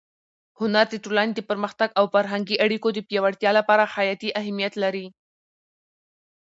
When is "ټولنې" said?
1.03-1.33